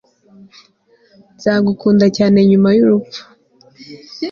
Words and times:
nzagukunda 1.37 2.05
cyane 2.17 2.37
nyuma 2.49 2.69
y'urupfu 2.77 3.21